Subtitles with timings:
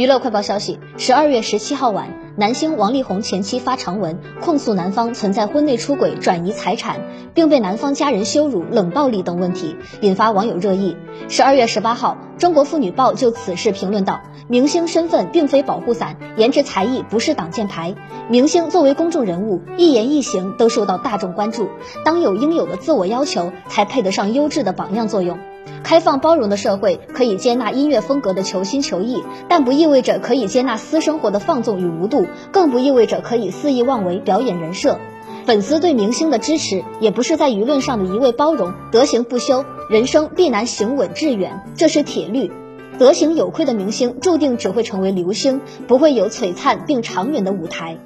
[0.00, 7.02] 娱乐快报消息：十二月十七号晚，男星王力宏前妻发长文控诉男方存在婚内出轨、转移财产，
[7.34, 10.96] 并被男方家人羞辱、冷暴力等问题，引发网友热议。
[11.28, 17.94] 十二月十八号，中国妇女报就此事评论道：“明星身份并非保护伞，颜值才艺不是挡箭牌。
[18.30, 21.68] 明星作为公众人物，一言一行都受到大众关注，
[22.06, 25.36] 当有应有的自我要求，才配得上优质的榜样作用。”
[25.82, 34.98] 开放包容的社会可以接纳音乐风格的求新求异，但不意味着可以接纳私生活的放纵与无度，更不意味着可以肆意妄为表演人设。
[35.46, 38.72] 粉丝对明星的支持，也不是在舆论上的一味包容。
[38.92, 42.52] 德行不修，人生必难行稳致远，这是铁律。
[42.98, 47.98] 德行有愧的明星，注定只会成为流星，不会有璀璨并长远的舞台。